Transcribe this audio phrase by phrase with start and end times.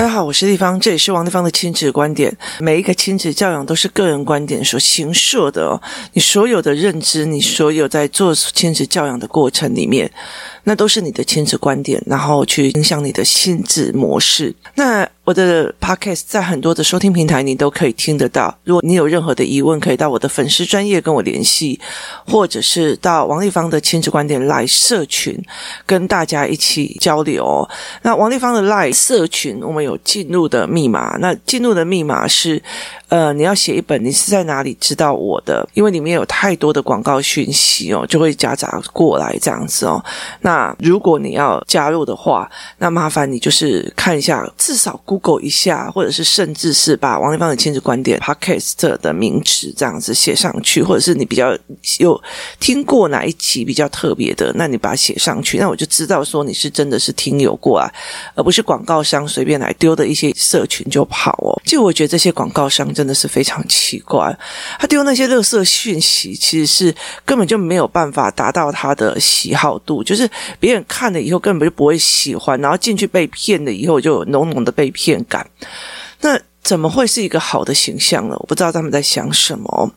[0.00, 2.34] 大家好，我是丽芳，这里是王丽芳的亲子观点。
[2.58, 5.78] 每一个亲子教养都是个人观点所形设的哦。
[6.14, 10.10] 你所有的认知，你所有在做亲子教养的过程里面，
[10.64, 14.54] 那都是你的亲子观点，然后去影响你的心智模式。
[14.74, 18.56] 那我的 podcast 在很多的收听平台你都可以听得到。
[18.64, 21.78] 如果你有任何的疑问，可以到我的粉丝专业跟我联系，
[22.26, 25.40] 或者是到王立芳的亲子观点 LINE 社群
[25.86, 27.68] 跟大家一起交流。
[28.02, 31.16] 那王立芳的 live 社群，我们有进入的密码。
[31.18, 32.60] 那进入的密码是，
[33.10, 35.68] 呃，你要写一本，你是在哪里知道我的？
[35.74, 40.02] 因为里面有太多的广告讯息哦，就会夹杂过来这样子哦。
[40.42, 51.52] 那如果你要加入的话，那麻烦你就是看一下，至少 Google 一下，或者是甚至是把王丽芳的亲子观点 Podcast 的名词这样子写上去，或者是你比较
[51.98, 52.20] 有
[52.60, 57.92] 听过哪一集比较特别的，那你把它写上去，那我就知道说你是真的是听友过来，
[58.36, 61.60] 而不是广告商随便来丢的一些社群就跑哦。
[61.64, 64.38] 就我觉得这些广告商真的是非常奇怪，
[64.78, 75.48] 他丢那些垃圾讯息，其实是根本就没有办法达到他的喜好度，就是别人看了以后根本就不会喜欢，然后进去被骗了以后就有浓浓的被骗感，
[76.20, 78.36] 那怎么会是一个好的形象呢？
[78.38, 79.90] 我不知道他们在想什么。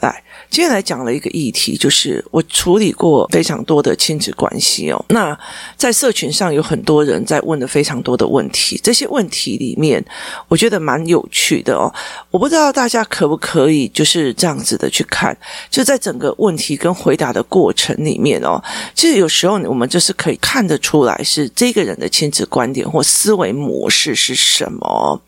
[0.00, 0.22] 来。
[0.50, 5.04] 今天来讲了一个议题，就是我处理过非常多的亲子关系哦。
[5.08, 5.38] 那
[5.76, 10.04] 在社群上有很多人在问的非常多的问题，这些问题里面
[10.48, 11.92] 我觉得蛮有趣的哦。
[12.30, 15.36] 我不知道大家可不可以就是这样子的去看，
[15.70, 18.62] 就在整个问题跟回答的过程里面哦，
[18.94, 25.20] 其实有时候我们就是可以看得出来是这个人的亲子观点或思维模式是什么。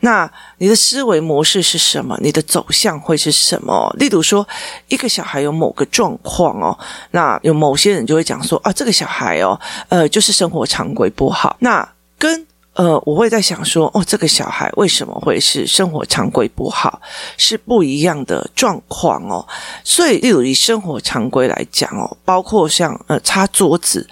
[0.00, 2.14] 那你的思维模式是什么？
[2.20, 3.90] 你的走向会是什么？
[3.98, 4.46] 例如说，
[4.88, 6.78] 一个小孩有某个状况哦，
[7.12, 11.56] 那有某些人就会讲说啊，这个小孩哦，呃，就是生活常规不好。
[11.60, 11.88] 那
[12.18, 17.00] 跟呃，我会在想说，哦，这个小孩为什么会是生活常规不好？
[17.36, 19.44] 是不一样的状况哦。
[19.82, 24.08] 所以，例如以生活常规来讲哦，包括像呃擦桌子、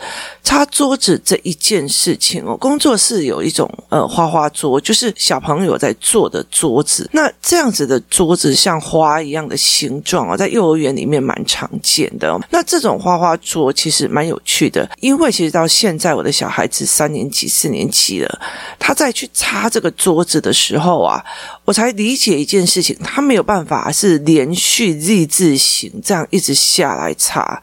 [0.48, 7.06] 擦桌子这一件事情哦，工作室有一种呃花花桌，就是小朋友在坐的桌子。
[7.12, 12.40] 那这样子的桌子像花一样的形状哦，在幼儿园里面蛮常见的哦。
[12.48, 18.40] 那这种花花桌其实蛮有趣的，因为其实到现在我的小孩子三年级、四年级了。
[18.78, 21.22] 他在去擦这个桌子的时候啊，
[21.66, 27.62] 我才理解一件事情，他没有办法是连续 Z 字形这样一直下来擦，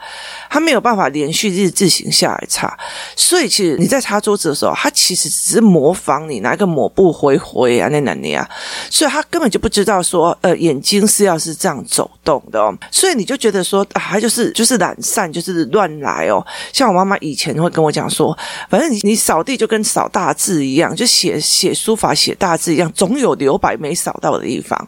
[0.51, 2.74] 他没有办法连续 Z 字形下来擦，
[3.15, 8.49] 所以其实你在擦桌子的时候，他其实只是模仿你拿一个抹布挥挥啊那那那啊，
[8.89, 16.45] 所以他根本就不知道说，呃，眼睛是要是这样走动的哦，所以你就觉得说，啊，他就是就是懒散，就是乱来哦。
[16.73, 18.37] 像我妈妈以前会跟我讲说，
[18.69, 20.95] 反正你你扫地就跟扫大字一样。
[20.95, 24.87] 就写写书法写大字一样，总有留白没扫到的地方。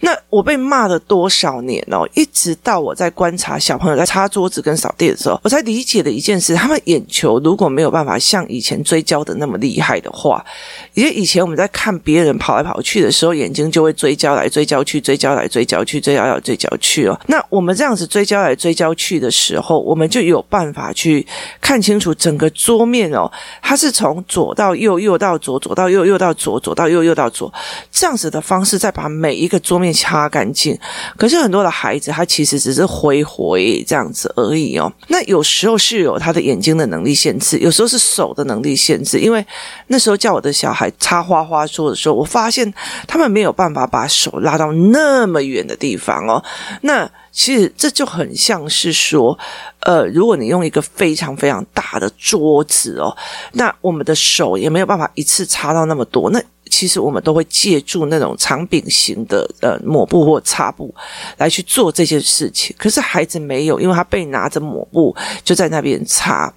[0.00, 2.06] 那我被骂了多少年哦？
[2.14, 10.44] 一直到我在观察小朋友在擦桌子跟扫地的时候，我才理解的一件事：他们眼球如果没有办法像以前追焦的那么厉害的话，
[10.92, 17.18] 因为以前我们在看别人跑来跑去的时候，眼睛就会追焦来追焦去，追焦来追焦去，追焦来追焦去哦。
[17.26, 21.26] 那我们这样子追焦来追焦去的时候，我们就有办法去
[21.60, 23.30] 看清楚整个桌面哦，
[23.62, 27.50] 它是从左到右，右到左，左到右，右到左，左到右，右到左，
[27.90, 29.85] 这样子的方式，再把每一个桌面。
[29.92, 30.78] 擦干净，
[31.16, 34.92] 可是很多的孩子他其实只是挥挥这样子而已哦。
[35.08, 39.18] 那有时候是有他的眼睛的能力限制，有时候是手的能力限制。
[39.18, 39.44] 因为
[39.88, 42.72] 那时候叫我的小孩擦花花桌的时候，我发现
[43.06, 46.42] 他们没有办法把手拉到那么远的地方哦。
[46.82, 49.38] 那其实这就很像是说，
[49.80, 53.14] 呃，如果你用一个非常非常大的桌子哦，
[53.52, 56.30] 那我们的手也没有办法一次擦到那么多。
[56.30, 60.94] 那其实我们都会借助那种长柄型的呃抹布或擦布
[61.38, 66.52] 来去做这些事情，可是孩子没有，因为他被拿着抹布就在那边擦，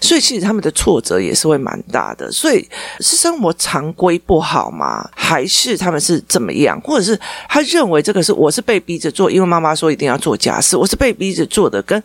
[0.00, 2.30] 所以其实他们的挫折也是会蛮大的。
[2.30, 2.68] 所以
[3.00, 5.08] 是生活常规不好吗？
[5.14, 6.80] 还是他们是怎么样？
[6.80, 7.18] 或者是
[7.48, 12.02] 他认为这个是我是被逼着做，因为妈妈说一定要做家事，我是被逼着做的，跟。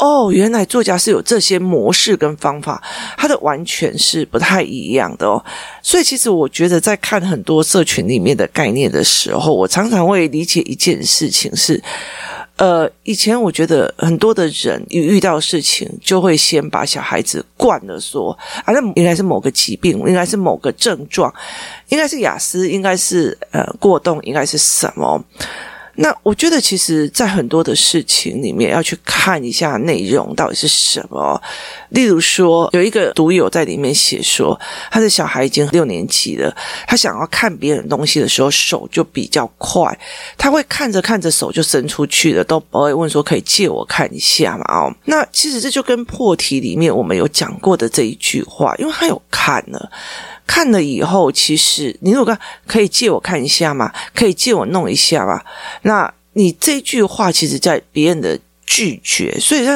[0.00, 2.82] 哦，原来作家是有这些模式跟方法，
[3.18, 5.44] 他的完全是不太一样的哦。
[5.82, 11.82] 所以其实我觉得在看很多社群里面的概念的时候，我常常会理解一件事情是，
[12.56, 18.32] 呃，以前我觉得很多的人一遇到事情就会先把小孩子惯了说，
[18.64, 21.30] 啊，那应该是某个疾病，应该是某个症状，
[21.90, 25.22] 应该是雅思，应该是呃过动，应该是什么？
[26.02, 31.40] 那我觉得，其实，在很多的事情里面，要去看一下内容到底是什么。
[31.90, 34.58] 例如说，有一个读友在里面写说，
[34.90, 36.56] 他的小孩已经六年级了，
[36.86, 39.98] 他想要看别人东西的时候，手就比较快，
[40.38, 44.64] 他会看着看着手就伸出去了，都不会问说可以借我看一下嘛？
[44.74, 49.90] 哦，那其实这就跟破题里面我们有讲过的这一句话，因为他有看了。
[50.46, 53.92] 看了以后，其实你如果可以借我看一下嘛？
[54.14, 55.40] 可以借我弄一下嘛？
[55.82, 59.74] 那你这句话其实，在别人的拒绝，所以说，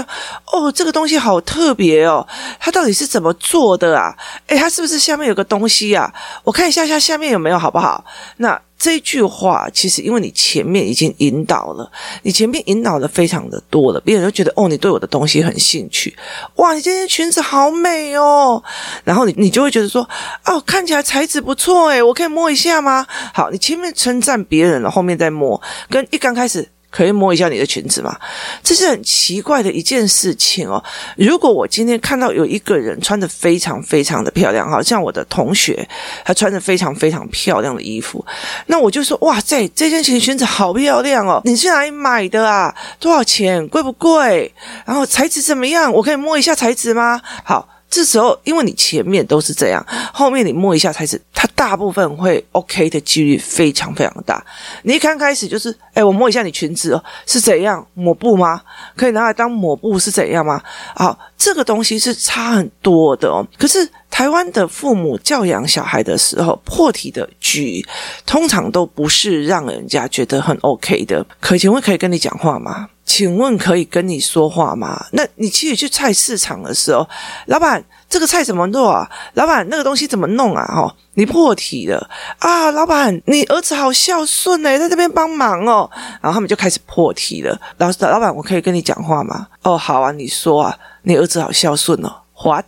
[0.52, 2.26] 哦，这个东西好特别哦，
[2.61, 4.16] 它到底是怎么做的啊？
[4.49, 6.12] 诶，它是不是下面有个东西啊？
[6.43, 8.05] 我看一下下下面有没有，好不好？
[8.38, 8.60] 那。
[8.84, 11.90] 这句话其实，因为你前面已经引导了，
[12.22, 16.14] 你前面引导的非常的多了，别人就觉得哦，你对我的东西很兴趣，
[16.56, 18.62] 哇，你这件裙子好美哦，
[19.02, 20.06] 然后你你就会觉得说，
[20.44, 23.06] 哦，看起来材质不错诶，我可以摸一下吗？
[23.32, 25.58] 好，你前面称赞别人了，后面再摸，
[25.88, 26.74] 跟一刚开始。
[26.94, 28.17] 可以摸一下你的裙子吗？
[28.62, 30.81] 这是很奇怪的一件事情哦。
[31.17, 35.88] 如果我今天看到有一个人穿的非常非常的漂亮，好像我的同学，
[36.25, 38.25] 他穿着非常非常漂亮的衣服，
[38.67, 41.41] 那我就说哇塞，这件裙裙子好漂亮哦！
[41.44, 42.73] 你去哪里买的啊？
[43.00, 43.67] 多少钱？
[43.67, 44.55] 贵不贵？
[44.87, 45.93] 然后材质怎么样？
[45.93, 47.20] 我可以摸一下材质吗？
[47.43, 47.69] 好。
[47.94, 54.44] 这时候，因为你前面都是这样，后面你摸一下才是，它大部分会 OK 的几率非常非常大。
[54.82, 58.61] 你一刚开始就是，哎，我摸一下你裙子哦，是怎样抹布吗？
[58.96, 60.61] 可以拿来当抹布是怎样吗？
[60.96, 63.46] 好，这个东西是差很多的哦。
[63.56, 67.87] 可是台湾的父母教养小孩的时候，破题的局
[68.26, 71.25] 通常都不是让人家觉得很 OK 的。
[71.38, 72.88] 可请问可以跟你讲话吗？
[73.05, 75.06] 请问可以跟你说话吗？
[75.12, 77.06] 那你其实去菜市场的时候，
[77.47, 79.09] 老板，这个菜怎么做啊？
[79.35, 80.65] 老板，那个东西怎么弄啊？
[80.75, 82.09] 哦，你破题了
[82.39, 82.71] 啊！
[82.71, 85.89] 老板，你儿子好孝顺诶，在这边帮忙哦。
[86.21, 87.61] 然后他们就开始破题了。
[87.77, 89.47] 老师，老板，我可以跟你讲话吗？
[89.62, 92.11] 哦，好啊，你说啊，你儿子好孝顺哦。
[92.43, 92.65] What？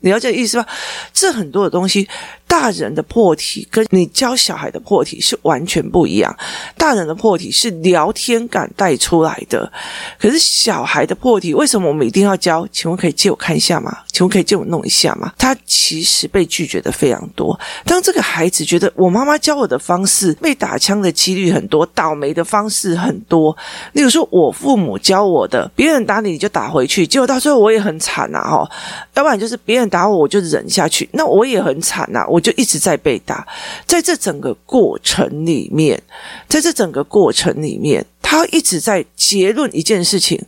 [0.00, 0.66] 你了解意思吧？
[1.12, 2.08] 这很多的东西。
[2.48, 6.34] 大人的破题跟你教小孩的破题是完全不一样。
[6.76, 9.70] 大人的破题是聊天感带出来的，
[10.18, 12.66] 可是小孩的破题为什么我们一定要教？
[12.72, 13.98] 请问可以借我看一下吗？
[14.12, 15.32] 请问可以借我弄一下吗？
[15.36, 17.58] 他其实被拒绝的非常多。
[17.84, 23.56] 当这个孩子觉得我妈妈教我的方式被打枪的几率很多，倒霉的方式很多。
[23.92, 28.70] 例如说，我父母教我的，别人打你你就打回去，结果到最后我也很惨呐，哈。
[29.14, 33.46] 要不然就是别人打我，我就忍下去，那我也很惨呐，我就一直在被打，
[33.86, 36.02] 在这整个过程里面，
[36.46, 40.38] 在这整个过程里面，他一直在结论一件事情。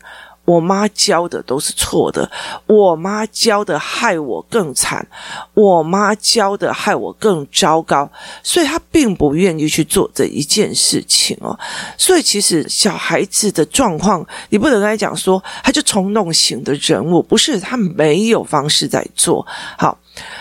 [0.45, 2.31] 我妈教的都是错的，
[2.67, 5.07] 我妈教的害我更惨，
[5.53, 8.11] 我妈教的害我更糟糕，
[8.43, 11.59] 所以他并不愿意去做这一件事情哦。
[11.99, 19.47] 所以其实小孩子的状况，你不能跟他讲说他就冲动型的人物，不是，他没有方式在做
[19.77, 19.99] 好。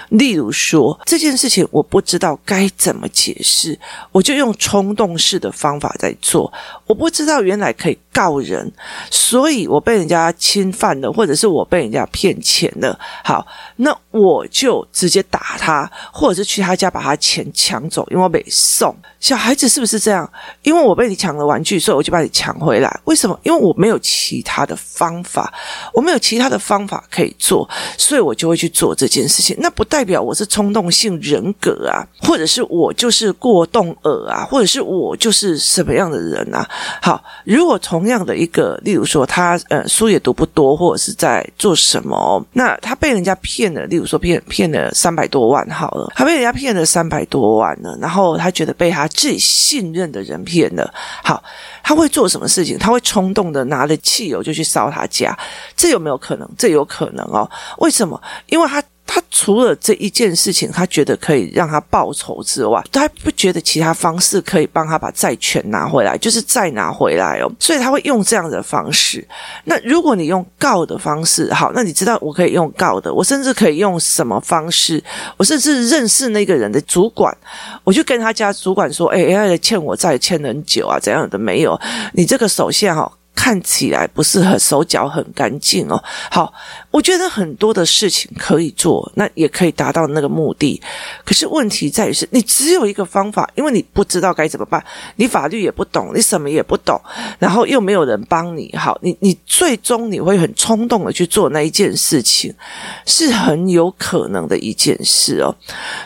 [0.09, 3.77] 例如说这件事情，我不知道该怎么解释，
[4.12, 6.51] 我就用冲动式的方法在做。
[6.86, 8.71] 我不知道原来可以告人，
[9.12, 12.98] 所以我被人家侵犯了，或者是我被人家骗钱了。
[13.24, 13.45] 好，
[13.75, 18.95] 那我就直接打他，或者是去他家把他钱抢走，因为我被送。
[19.19, 20.30] 小孩子是不是这样？
[20.63, 23.00] 因为我被你抢了玩具，所以我就把你抢回来。
[23.06, 23.38] 为什么？
[23.44, 25.53] 因为我没有其他的方法，
[25.94, 27.68] 我没有其他的方法可以做，
[27.98, 29.56] 所以我就会去做这件事情。
[29.60, 36.70] 那不但代表我是冲动性人格啊，或者是我就是过动儿啊，或者是我就是什么样的人啊？
[37.01, 51.44] 好，如果同样的一个，例如说他呃书也读不多，或者是在做什么，那他被人家骗了，例如说骗骗了三百多万好了，他被人家骗了三百多万了，然后他觉得被他最信任的人骗了，好，
[51.82, 52.77] 他会做什么事情？
[52.77, 55.36] 他会冲动的拿着汽油就去烧他家，
[55.75, 56.48] 这有没有可能？
[56.56, 57.50] 这有可能哦。
[57.80, 58.22] 为什么？
[58.46, 58.84] 因为他。
[59.08, 67.50] 他除了这一件事情，他觉得可以让他报仇之外，他不觉得其他方式可以帮他把债权拿回来，就是再拿回来哦。
[67.58, 69.26] 所以他会用这样的方式。
[69.64, 75.02] 那如果你用告的方式，好，那你知道我可以用告的，我甚至可以用什么方式？
[75.38, 77.36] 我甚至认识那个人的主管，
[77.84, 81.80] 我就跟他家主管说：“哎，哎，欠我债欠很久啊，怎样的没有？
[82.14, 86.03] 你这个首先哈。”看起来不是很手脚很干净哦。
[86.32, 86.51] 好，
[86.89, 90.82] 我觉得很多的事情可以做，那也可以达到那个目的。
[91.24, 94.84] 可是问题在于是，你只有一个方法，因为你不知道该怎么办，
[95.17, 97.00] 你法律也不懂，你什么也不懂，
[97.38, 98.74] 然后又没有人帮你。
[98.75, 102.51] 好，你你最终你会很冲动的去做那一件事情，
[103.06, 105.56] 是很有可能的一件事哦。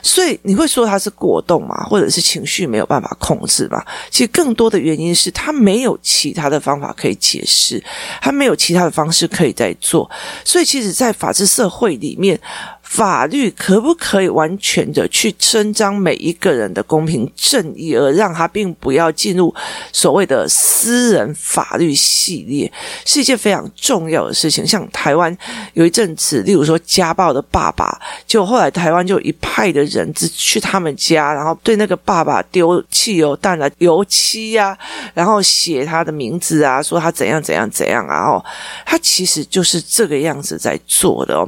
[0.03, 3.81] 所以你会说他是过动嘛，或者是情绪没有办法控制嘛？
[4.09, 7.81] 其实更多的原因是他没有其他的方法可以解释，
[8.19, 10.09] 他没有其他的方式可以再做。
[10.43, 12.37] 所以其实，在法治社会里面。
[12.91, 19.55] 法律可不可以完全的去伸张每一个人的公平正义，而让他并不要进入
[19.93, 22.69] 所谓的私人法律系列，
[23.05, 24.67] 是一件非常重要的事情。
[24.67, 25.35] 像台湾
[25.71, 34.77] 有一阵子，例如说家暴的爸爸，就后来台湾就一派的人只去他们家，然后对那个爸爸丢汽油弹啊、油漆呀、啊，
[35.13, 38.43] 然后写他的名字啊，说他怎样怎样怎样啊，哦，
[38.85, 41.47] 他其实就是这个样子在做的哦，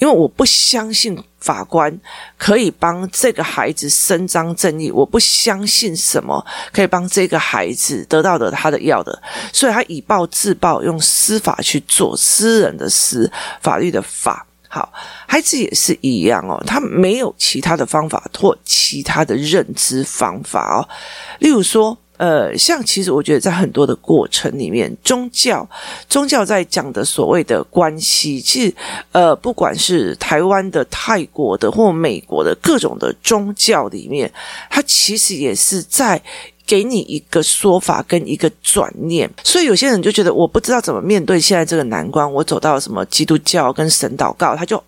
[0.00, 0.79] 因为我不想。
[0.80, 1.94] 相信法官
[2.38, 9.22] 可以帮这个孩子伸张正义，我不相信什么可以帮这个孩子得到的他的要的，
[9.52, 14.46] 所以他以暴制暴，用司法去做私人的私，法律的法。
[14.68, 14.90] 好，
[15.26, 20.88] 孩子也是一样哦，他没有其他的方法或其他的认知方法哦，
[21.40, 21.98] 例如说。
[22.20, 25.66] 呃，像其实我觉得在很多的过程里面，宗教
[26.06, 28.74] 宗教在讲的所谓的关系，其实
[29.12, 34.30] 呃，不管是台湾的、泰国的或美国的各种的宗教里面，
[34.68, 36.20] 它其实也是在
[36.66, 39.28] 给你一个说法跟一个转念。
[39.42, 44.82] 所以有些人就觉得我不知道怎么面对现在这个难关，我走到什么基督教跟神祷告，他就。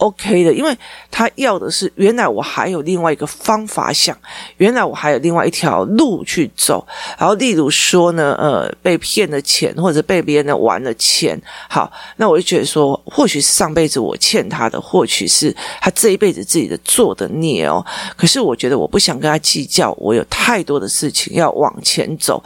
[0.00, 0.76] OK 的，因为
[1.10, 4.16] 他要的是，原来我还有另外一个方法想，
[4.56, 6.86] 原来我还有另外一条路去走。
[7.18, 17.84] 然后，例如说呢，呃，被骗了钱，或者被别人玩了钱，好，那我就觉得说，或许是上辈子我欠他的，或许是他这一辈子自己的做的孽哦。
[18.16, 22.42] 可是我觉得我不想跟他计较，我有太多的事情要往前走。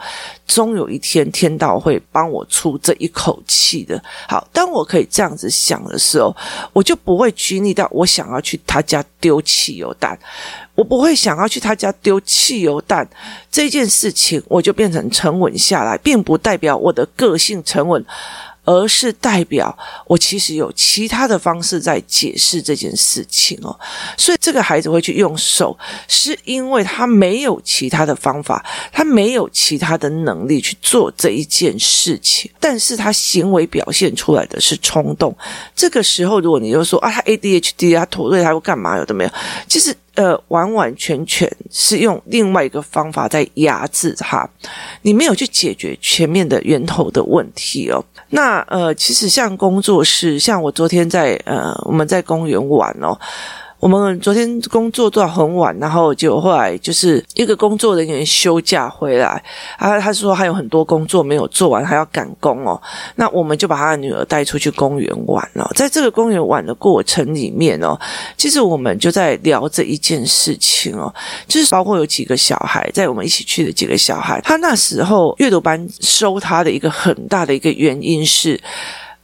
[0.47, 3.99] 终有一天，天道会帮我出这一口气的。
[4.29, 6.35] 好，当我可以这样子想的时候，
[6.71, 10.17] 我就不会拘泥到我想要去他家丢汽油弹，
[10.73, 13.07] 我不会想要去他家丢汽油弹
[13.51, 18.03] 这件事情，我就变成沉稳下来，并不代表我的个性沉稳。
[18.65, 19.75] 而是代表
[20.07, 23.79] 我其实有其他的方式在解释这件事情哦，
[24.17, 35.35] 所以这个孩子会去用手，是因为他没有其他的方法，他没有其他的能力去做这一件事情，但是他行为表现出来的是冲动。
[35.75, 38.97] 这个时候，如果你就说啊，他 ADHD 啊，妥瑞他会干嘛？
[38.97, 39.29] 有的没有？
[39.69, 39.95] 其实。
[40.15, 44.47] 呃，完完全全是用另外一个方法在压制它，
[45.01, 48.03] 你没有去解决前面的源头的问题哦。
[48.29, 53.17] 那呃，其实像工作室，像我昨天在呃，我们在公园玩哦。
[53.85, 59.43] 我们昨天工作到很晚，然后就后来就是一个工作人员休假回来，
[59.77, 62.81] 啊，他说还有很多工作没有做完，还要赶工哦。
[63.17, 65.71] 那我们就把他的女儿带出去公园玩了。
[65.75, 67.95] 在这个公园玩的过程里面哦，
[68.35, 71.13] 其实我们就在聊这一件事情哦，
[71.47, 78.59] 就是包括有几个小孩在我们一起去的几个小孩，他那时候阅读班收他的一个很大的一个原因是。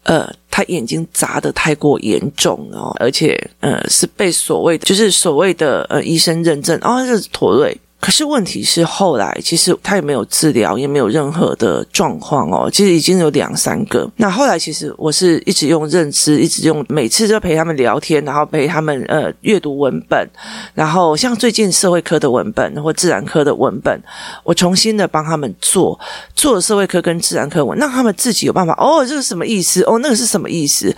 [0.04, 7.76] 呃，他眼睛砸得太过严重哦，而且呃是被所谓的就是所谓的呃医生认证哦，这是妥瑞。
[8.02, 12.68] 可是问题是，后来其实他也没有治疗，也没有任何的状况哦。
[12.68, 14.10] 其实已经有两三个。
[14.16, 20.28] 那后来其实我是一直用认知，一直用每次就陪他们聊天，然后陪他们呃阅读文本，
[20.74, 24.02] 然后像最近社会科的文本或自然科的文本，
[24.44, 26.00] 我重新的帮他们做
[26.34, 28.74] 做社会科跟自然科文，让他们自己有办法。
[28.80, 29.84] 哦，这是什么意思？
[29.84, 30.92] 哦，那个是什么意思？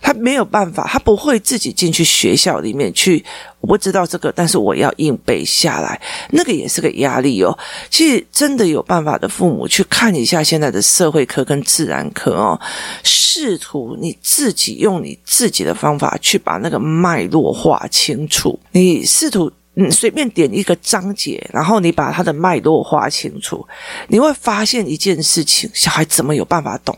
[0.00, 3.24] 他没有办法，他不会自己进去学校里面去。
[3.64, 7.58] 我不知道这个，但是我要硬背下来，那个也是个压力哦。
[7.88, 12.60] 其实真的有办法的父母去看一下现在的社会科跟自然科哦，
[13.02, 18.60] 试图你自己用你自己的方法去把那个脉络画清楚。
[18.72, 23.66] 你试图嗯随便点一个章节，然后你把它的脉络画清楚，
[24.08, 26.94] 你会发现一件事情：小孩怎么有办法懂？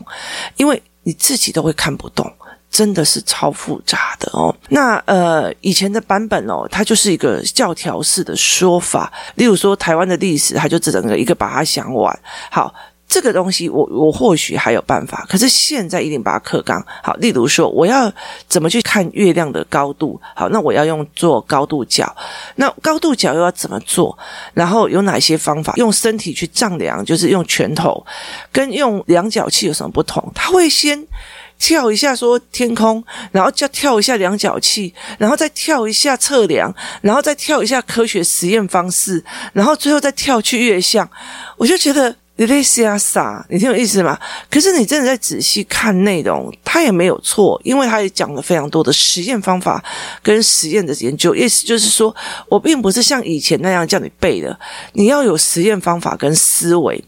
[0.57, 2.29] 因为你自己都会看不懂。
[2.77, 4.55] 真的是超复杂的哦。
[4.69, 9.11] 那呃，以前的版本哦，它就是一个教条式的说法。
[9.33, 12.19] 例如说，台湾的历史，它就整个一个把它想完。
[12.51, 12.71] 好，
[13.07, 17.13] 这个东西我我或许还有办法，可是现在一定把它克刚好。
[17.15, 18.13] 例如说，我要
[18.47, 20.21] 怎么去看月亮的高度？
[20.35, 22.15] 好，那我要用做高度角，
[22.57, 24.15] 那高度角又要怎么做？
[24.53, 25.73] 然后有哪些方法？
[25.77, 28.05] 用身体去丈量，就是用拳头，
[28.51, 30.31] 跟用量角器有什么不同？
[30.35, 31.03] 他会先
[31.57, 39.23] 跳一下说天空，然后再跳一下量角器，然后再跳一下测量，然后再跳一下科学实验方式，
[39.53, 41.09] 然后最后再跳去月相。
[41.57, 42.15] 我就觉得。
[42.37, 44.17] 你在瞎傻，你听有意思吗？
[44.49, 49.83] 可是你真的在仔细看内容，他也没有错，因为他也讲了非常多的实验方法
[50.21, 51.33] 跟实验的研究。
[51.33, 52.15] 意思就是说，
[52.47, 54.57] 我并不是像以前那样叫你背的，
[54.93, 57.03] 你要有实验方法跟思维。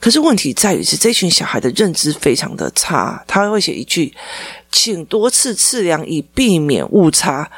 [0.00, 4.12] 可是问题在于是，这群小孩的认知非常的差，他会写一句
[4.72, 7.48] ：“请多次测量以避免误差。”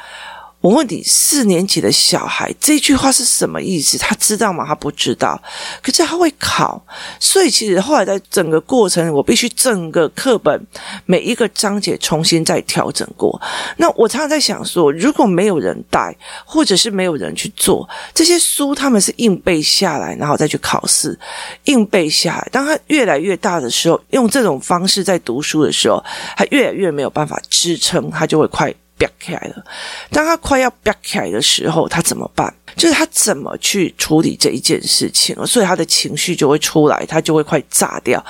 [0.67, 3.97] 我问你，四年级的小孩这句话是什么意思？
[3.97, 4.65] 他知道吗？
[4.67, 5.41] 他不知道。
[5.81, 6.85] 可是他会考，
[7.21, 10.61] 所以其实后来在整个过程，我必须整个课本
[11.05, 13.41] 每一个章节重新再调整过。
[13.77, 21.17] 那我常常在想说，如果没有人带，或者是没有人去做这些书，他们是硬背下来，然后再去考试，
[21.63, 22.49] 硬背下来。
[22.51, 26.03] 当他越来越大的时候，用这种方式在读书的时候，
[26.35, 28.73] 他越来越没有办法支撑，他就会快。
[28.97, 29.63] 飙起来了，
[30.11, 32.53] 当他快要飙起来的时候，他怎么办？
[32.75, 38.23] 就是他怎么去处理这一件事情，所以他的情绪就会出来，他就会快炸掉。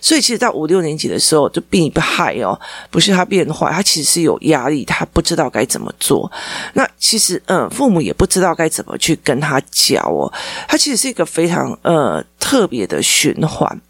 [0.00, 2.58] 所以其实到五六年级的时候，就变不害哦，
[2.90, 6.30] 不是他变坏，他其实是有压力，他不知道该怎么做。
[6.72, 10.32] 那其实，嗯，父母也不知道该怎么去跟他教哦。
[10.66, 13.80] 他其实是一个非常呃特别的循环。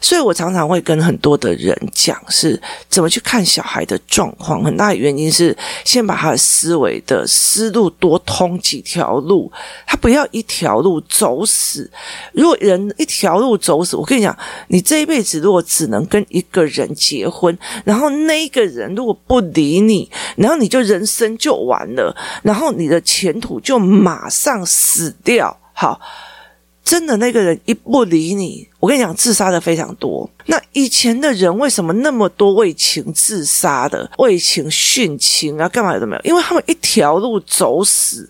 [0.00, 4.62] 所以我常常会跟很多的人讲，是怎么去看小孩的状况。
[4.64, 9.47] 很大的原因是先把他的思维的思路多通几条路。
[9.86, 11.90] 他不要一条路走死。
[12.32, 14.36] 如果人一条路走死，我跟你讲，
[14.68, 25.56] 你这一辈子如果只能跟一个人结婚，然后那一个人如果不理你，然后你就人生就完了，然后你的前途就马上死掉。
[25.72, 26.00] 好，
[26.88, 30.28] 真的那个人一不理你，我跟你讲，自杀的非常多。
[30.46, 35.68] 那以前的人为什么那么多为情自杀的、为情殉情啊？
[35.68, 36.22] 干嘛都没有？
[36.24, 38.26] 因为他们一条路走死。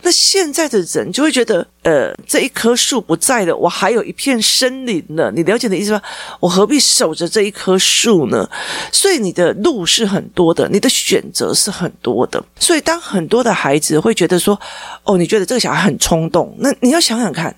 [0.00, 5.30] 那现在的人就会觉得，呃，这一棵树不在了，我还有一片森林呢。
[5.36, 6.00] 你了解的意思吗？
[6.40, 8.48] 我何必守着这一棵树呢？
[8.90, 12.42] 所以你的路是很多的，你的选择是很多的。
[12.58, 14.58] 所以当很多的孩子会觉得说，
[15.04, 17.54] 哦，你觉得这个小孩很冲动，那你要想想看，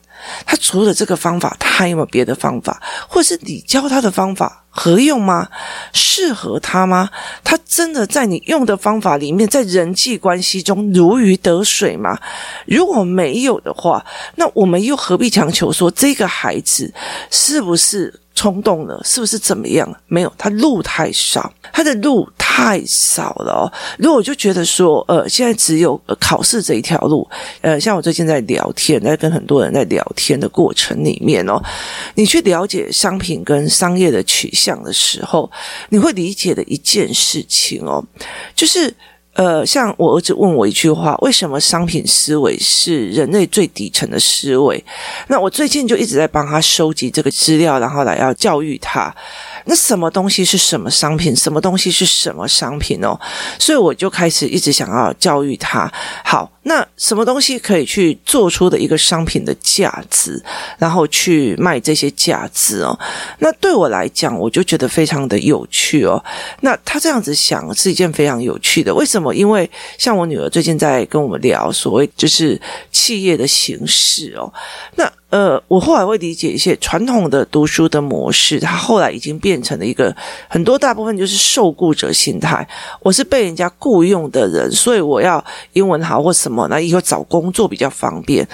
[0.47, 2.83] 他除了这个方法，他还有没有别的方法？
[3.09, 4.65] 或者是你教他的方法？
[4.73, 5.49] 合用吗？
[5.93, 7.11] 适合他吗？
[7.43, 12.19] 他真的在你用的方法里面，在人际关系中如鱼得水吗？
[12.67, 14.05] 如果没有的话，
[14.37, 16.93] 那我们又何必强求说这个孩子
[17.31, 18.21] 是不是？
[18.33, 19.87] 冲动了，是不是怎么样？
[20.07, 23.73] 没有，他路太少，他的路太太少了哦。
[23.97, 27.27] 如果我就觉得说，呃，现在只有考试这一条路，
[27.61, 31.63] 呃，像我最近在聊天，在跟很多人在聊天的过程里面哦，
[32.17, 35.49] 你去了解商品跟商业的取向的时候，
[35.91, 38.05] 你会理解的一件事情哦，
[38.55, 38.93] 就是。
[39.35, 44.85] 呃，像我儿子问我一句话：为什么商品思维是人类最底层的思维？
[45.29, 49.15] 那我最近就一直在帮他收集这个资料，然后来要教育他。
[49.67, 51.35] 那什么东西是什么商品？
[51.35, 53.19] 什么东西是什么商品哦？
[53.59, 55.91] 所以我就开始一直想要教育他。
[56.25, 56.51] 好。
[56.63, 60.41] 那什么东西可以去做出的一个商品的价值，
[60.77, 62.97] 然后去卖这些价值哦？
[63.39, 66.23] 那对我来讲，我就觉得非常的有趣哦。
[66.61, 68.95] 那他这样子想是一件非常有趣的。
[68.95, 69.30] 为什么？
[69.33, 74.53] 因为像我女儿最近在跟我们聊所谓就是企业的形式哦。
[74.97, 80.15] 那呃，我后来会理解一些传统的读书的模式，它后来已经变成了一个
[80.49, 82.67] 很多大部分就是受雇者心态。
[83.01, 86.67] 我是被人家雇佣的人，所以我要英文好或什么。
[86.69, 88.45] 那以后找工作比较方便，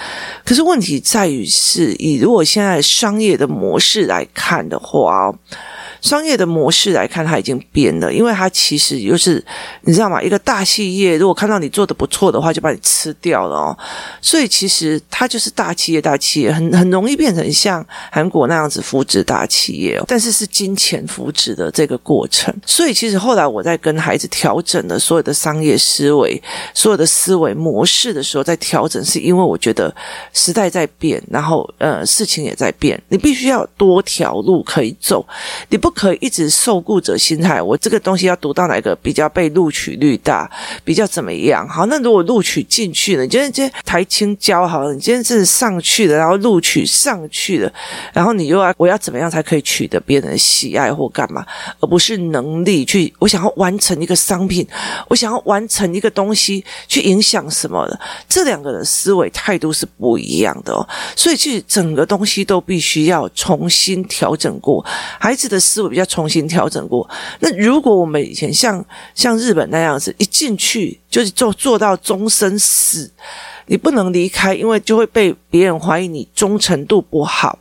[0.44, 5.34] 可是问题在于是以如果现在商业的模式来看的话。
[6.00, 9.44] 商业的模式来看，它已经变了，因为它其实就是
[9.82, 10.22] 你知道吗？
[10.22, 13.76] 一个大企业如果看到你做的不错的话，就把你吃掉了哦。
[14.20, 22.54] 所以其实它就是大企业，大企业很很容易变成像韩国那样子扶植大企业哦，但是是金钱扶植的这个过程。
[22.64, 26.40] 所以其实后来我在跟孩子调整了所有的商业思维、
[26.72, 29.92] 所有的思维模式的时候，在调整，是因为我觉得
[30.32, 35.26] 时代在变，然后呃事情也在变，你必须要多条路可以走，
[35.68, 35.95] 你不。
[35.96, 37.62] 可以一直受雇者心态。
[37.62, 40.48] 我这个东西要读到哪个比较被录取率大，
[40.85, 41.66] 比较怎么样？
[41.66, 47.72] 好，那如果录取进去了，你今天今天台清交好了，你今天是上去了，然后录取上去了，
[48.12, 51.46] 然后你又要我要怎么样才可以取得别人的喜爱或干嘛？
[51.80, 54.66] 而不是能力去，我想要完成一个商品，
[55.09, 60.87] 我想要完成一个东西去影响什么的，这两个的思维态度是不一样的哦。
[61.16, 64.85] 所以其实整个东西都必须要重新调整过，
[65.18, 67.08] 孩子的思维比较重新调整过。
[67.40, 68.82] 那如果我们以前像
[69.14, 73.10] 像日本那样子，一进去就是做做到终身死，
[73.66, 77.58] 你不能离开，因为就会被别人怀疑你忠诚度不好。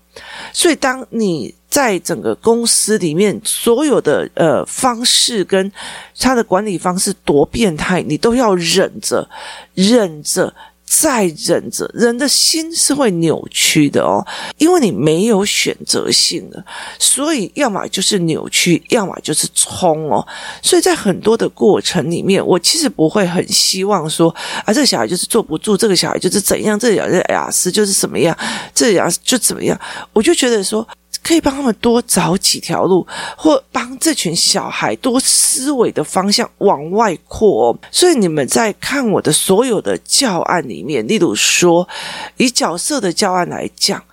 [0.53, 5.69] 所以当你在整个公司里面，所有的呃方式跟
[6.17, 9.29] 他的管理方式多变态，你都要忍着，
[9.73, 10.53] 忍着。
[10.85, 14.25] 再忍着，人的心是会扭曲的哦，
[14.57, 16.63] 因为你没有选择性的，
[16.99, 20.25] 所以要么就是扭曲，要么就是冲哦。
[20.61, 24.29] 所以在很多的过程里面，我其实不会很希望说
[24.63, 28.37] 啊，这个小孩就是坐不住，这个小孩就是怎样，这个小孩雅思就是什么样，
[28.73, 29.79] 这个雅思就怎么样，
[30.13, 30.87] 我就觉得说。
[31.25, 37.79] 可以帮他们多找几条路，或帮这群小孩多思维的方向往外扩哦。
[37.89, 41.89] 所以你们在看我的所有的教案里面，例如说
[42.37, 44.03] 以角色的教案来讲。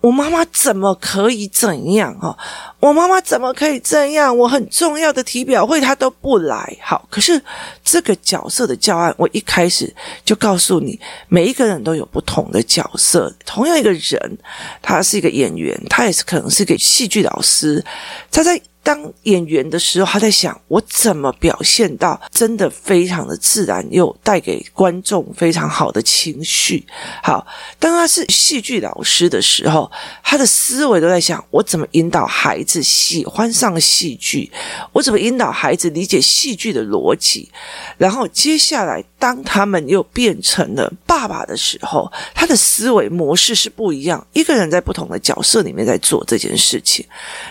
[0.00, 2.18] 我妈妈怎么可以怎样？
[2.18, 2.36] 哈，
[2.78, 4.36] 我妈妈怎么可以这样？
[4.36, 6.76] 我很重要的体表会，她都不来。
[6.82, 7.40] 好，可是
[7.84, 13.32] 这个角色的教案，我一开始就告诉你，每一个人都有不同的角色。
[13.44, 14.38] 同样一个人，
[14.80, 17.84] 他是一个演员，他也是可能是一个戏剧老师，
[18.30, 18.60] 他在。
[18.82, 26.84] 当演员的时候，他在想我怎么表现到真的非常的自然，又带给观众非常好的情绪。
[27.22, 27.46] 好，
[27.78, 29.90] 当他是戏剧老师的时候，
[30.22, 34.50] 他的思维都在想我怎么引导孩子喜欢上戏剧，
[34.92, 37.50] 我怎么引导孩子理解戏剧的逻辑。
[37.98, 44.26] 然后接下来，当他们又变成了爸爸的时候，他的思维模式是不一样。
[44.32, 47.04] 一个人在不同的角色里面在做这件事情。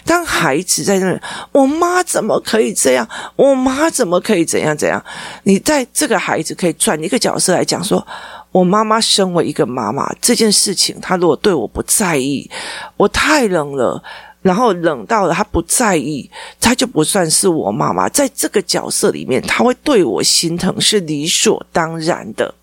[0.03, 1.18] 当孩子在那。
[1.51, 3.07] 我妈怎么可以这样？
[3.35, 5.03] 我妈怎么可以怎样怎样？
[5.43, 8.05] 你在这个孩子可以转一个角色来讲，说
[8.51, 12.49] 我妈妈身为一个妈妈这件事情，她如果对我不在意，
[12.97, 14.01] 我太冷了，
[14.41, 16.29] 然后冷到了她不在意，
[16.59, 18.09] 她就不算是我妈妈。
[18.09, 22.53] 在这个角色里面，她会对我心疼是理所当然的。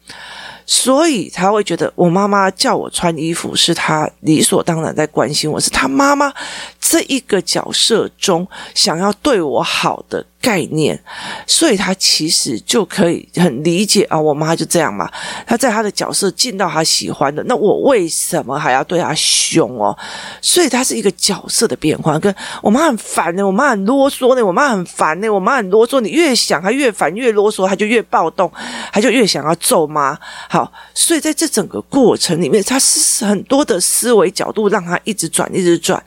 [0.67, 6.33] 所以他会觉得，我妈妈叫我穿衣服，是他理所当然在关心我，是他妈妈
[6.81, 10.27] 这一个角色中想要对我好的。
[10.47, 10.97] 概念，
[11.45, 15.11] 所以他其实就可以很理解啊，我妈就这样嘛。
[15.45, 19.99] 他在他的角色进到他喜欢的，那我为什么还要对他凶哦？
[20.41, 22.21] 所以他是一个角色的变换。
[22.21, 22.33] 跟
[22.63, 26.01] 我妈很烦呢，我妈很啰嗦呢，我妈很烦呢，我妈很啰嗦。
[26.01, 28.49] 你越想他越烦，越啰嗦，他就越暴动，
[28.93, 30.17] 他就越想要揍妈。
[30.49, 36.01] 好，所以在这整个过程里面，他是很多的思维角度让他一直转，一直转，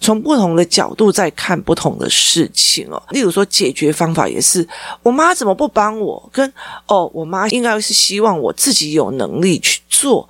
[0.00, 3.00] 从不同的角度在看不同的事情哦。
[3.10, 3.83] 例如说解决。
[3.92, 4.66] 方法也是，
[5.02, 6.30] 我妈怎么不帮我？
[6.32, 6.52] 跟
[6.86, 10.28] 哦，我妈应该是希望我自己有能力去做。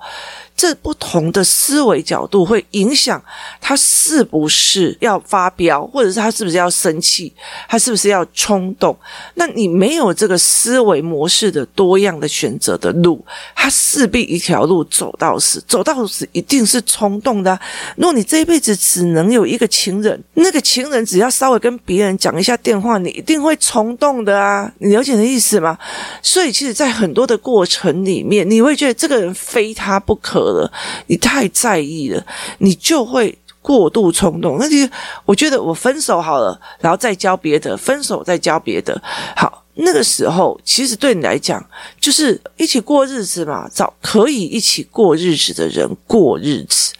[0.55, 3.21] 这不同的思维角度会影响
[3.59, 7.33] 他是不是要发飙，或者是他是不是要生气，
[7.67, 8.97] 他是不是要冲动？
[9.33, 17.59] 那你没有这个思维模式的多样的选择的路，他势必一条路走到死，走到死一定是冲动的。
[17.97, 24.71] 如果你这一辈子只能有一个情人，那个情人只要稍微跟别人讲一下电话，你一定会冲动的啊！
[24.77, 25.77] 你了解的意思吗？
[26.21, 30.44] 所以，其实，在很多的过程里面，你会觉得这个人非他不可。
[30.51, 30.71] 了，
[31.07, 32.25] 你太在意了，
[32.59, 34.57] 你就会过度冲动。
[34.59, 34.77] 那就
[35.25, 39.01] 我觉得我分手好了，然后再教别的，分手再教别的。
[39.35, 41.63] 好，那个时候其实对你来讲，
[41.99, 46.93] 就是一起过日子嘛，找可以一起过日子的人过日子，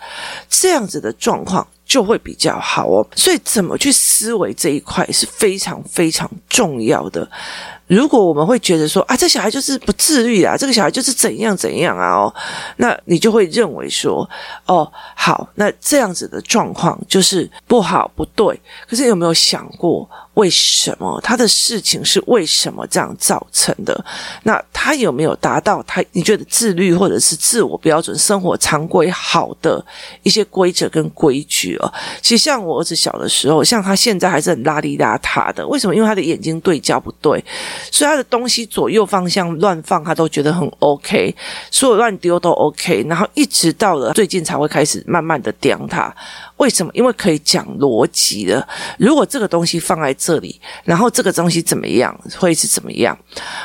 [0.49, 3.07] 这样子的状况就会比较好哦。
[3.15, 7.29] 所以，怎么去思维这一块是非常非常重要的。
[7.87, 12.33] 如果我们会觉得说啊，这小孩就是不自律啊，这个小孩就是怎样怎样啊哦，
[12.77, 14.27] 那你就会认为说，
[14.65, 18.59] 哦，好，那这样子的状况就是不好不对。
[18.89, 24.03] 可是有没有想过，为什么他的事情是为什么这样造成的？
[24.43, 29.83] 那他有没有达到他你觉得自律或者是自我标准、生活常规好的
[30.23, 31.93] 一些规则跟规矩哦？
[32.19, 35.95] 其实像我儿子小的时候，像他现在还是很邋里邋遢的，为什么？
[35.95, 37.43] 因为他的眼睛对焦不对。
[37.91, 41.35] 所以他的东西左右方向乱放，他都觉得很 OK，
[41.71, 46.13] 所有乱丢都 OK，然后一直到了最近才会开始慢慢的刁他。
[46.57, 46.91] 为什么？
[46.93, 48.65] 因为可以讲逻辑的。
[48.97, 53.17] 如果这个东西放在这里，然后这个东西怎么样，会是怎么样？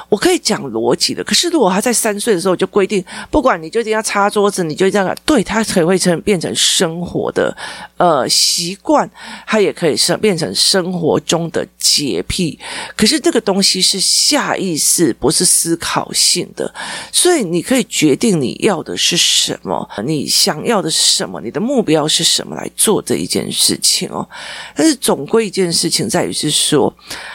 [0.08, 1.22] 我可以讲逻辑的。
[1.22, 7.56] 可是如果他在三岁的时候就规定，不管你就一定要擦桌子，你就这样，对，他可以会成变成生活的
[7.96, 9.08] 呃习惯，
[9.46, 12.58] 他也可以是变成生活中的洁癖。
[12.96, 16.74] 可是这个东西是下意识，不是思考性的，
[17.12, 22.68] 所以你可以决定你要的是什么，你想要的是什么，你的目标是什么来。
[22.80, 24.26] 做这一件事情哦，
[24.74, 26.90] 但是总归一件事情在于是说，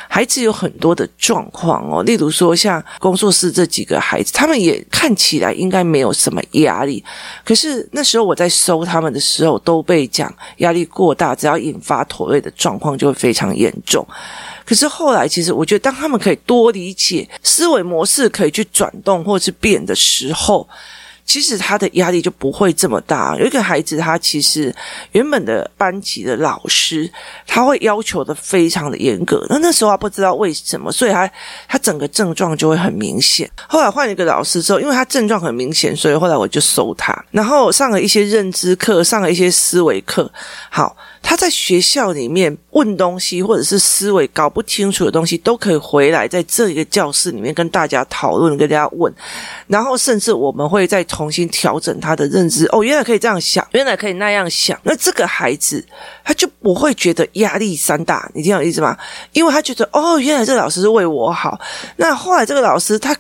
[0.10, 7.03] 孩子有很多的状况哦，例如说像工作室这几个孩子，他们也看起来应该没有什么压力，
[7.43, 14.03] 可是那时候我在收他们的时候，都被讲压力过大，只要引发驼背的状况就会非常严重。
[14.65, 20.67] 可是后来，其实我觉得，当他们可以多理解思维模式，可以去转动或是变的时候。
[21.26, 23.36] 其实他的压力就不会这么大。
[23.38, 24.74] 有一个孩子，他其实
[25.12, 27.12] 原本的班级的老师，
[27.48, 29.46] 他会要求的非常的严格。
[29.50, 31.30] 那那时候他不知道为什么，所以他
[31.68, 33.50] 他整个症状就会很明显。
[33.68, 40.32] 后来换一个老师之后，因为他症状很明显，所以后来我就收他，然后上了一些认知课，上了一些思维课。
[40.70, 40.96] 好。
[41.28, 49.12] 他在学校里面问东西，或者是思维搞不清楚的东西，都可以回来在这一个教室里面跟大家讨论，跟大家问，
[49.66, 52.68] 然后甚至我们会再重新调整他的认知。
[52.68, 54.80] 哦，原来可以这样想，原来可以那样想。
[54.84, 55.84] 那这个孩子
[56.24, 58.96] 他就不会觉得压力山大，你听我意思吗？
[59.34, 61.60] 因为他觉得哦，原来这个老师是为我好。
[61.98, 63.18] 那后来这个老师他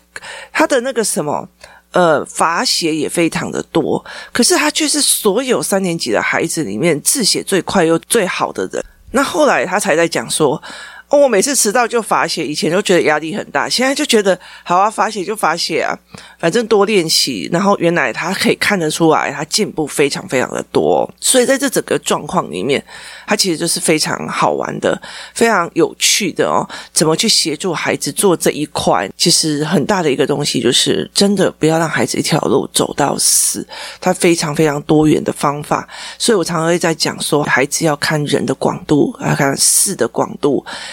[0.53, 1.49] 他的那个什么？
[1.95, 8.83] 呃，罚写也非常的多，可是他却是所有三年级的孩子里面字写最快又最好的人。
[9.11, 10.61] 那后来他才在讲说。
[11.09, 15.97] 哦，我每次迟到就罚写，以前就觉得压力很大，现在就觉得好啊，罚写就罚写啊，
[16.39, 17.47] 反正多练习。
[17.51, 21.07] 然后原来他可以看得出来，他进步非常非常的多。
[21.19, 22.83] 所以在这整个状况里面，
[23.27, 24.99] 他其实就是非常好玩的，
[25.35, 26.67] 非常有趣的哦。
[26.91, 29.07] 怎么去协助孩子做这一块？
[29.15, 33.65] 其实很大的一个东西就是，真的不要让孩子一条路走到死。
[34.01, 35.87] 他非常非常多元的方法，
[36.17, 40.65] 所以我常常会在讲说，孩子要看人的广度，要看事的广度。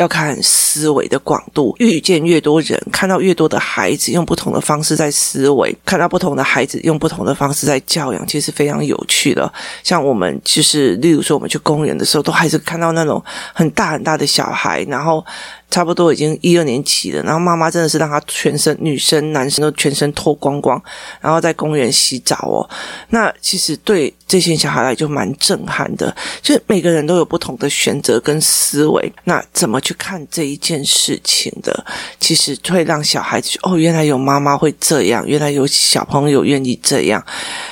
[0.00, 9.52] 要看思维的广度，遇见越多人，看到越多的孩子用不同的方式在思维，看到不同的孩子用不同的方式在教养，其实非常有趣的。
[9.82, 15.22] 像我们就是，例如说，我们去公园的时候，都还是看到那种很大很大的小孩，然后。
[15.70, 20.82] 差不多已经一二年级了，然后妈妈真的是让他全身女生、男生都全身脱光光，
[21.20, 22.68] 然后在公园洗澡哦。
[23.10, 29.12] 那其实对这些小孩来就蛮震撼的，就是每个人都有不同的选择跟思维。
[29.22, 31.84] 那怎么去看这一件事情的？
[32.18, 37.24] 其实会让小孩子哦，原来有妈妈会这样，原来有小朋友愿意这样，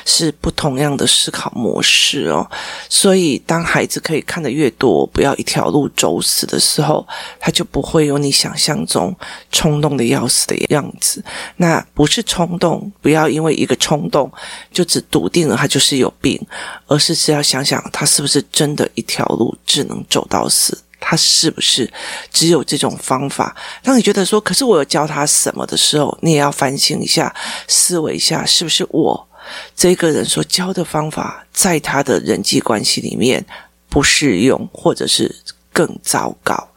[0.04, 2.48] 是不同样的思考模式哦。
[2.88, 7.04] 所以当孩子可以看得越多，不要一条路走死的时候，
[7.40, 7.88] 他就不。
[7.88, 9.16] 会有你想象中
[9.50, 11.24] 冲动的要死的样子，
[11.57, 14.31] 那不是冲动，不要因为一个冲动
[14.70, 16.38] 就只笃定了他就是有病，
[16.87, 21.90] 而是只要想想他是不是真的一条路只能走到死，他是不是
[22.32, 23.56] 只有这种方法？
[23.82, 27.34] 当你觉得说，可是我有教他什么的时候，你也要反省一下，
[27.66, 29.28] 思维一下，是不是我
[29.74, 33.44] 这个人所教的方法，在他的人际关系里面
[33.88, 35.34] 不适用，或者是。
[35.70, 36.68] 更糟糕，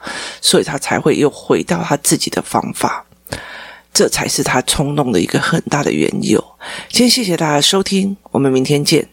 [0.41, 3.03] 所以他才会又回到他自己的方法，
[3.91, 6.43] 这才是他冲动的一个很大的缘由。
[6.89, 9.09] 先谢谢大家收听，我们明天见。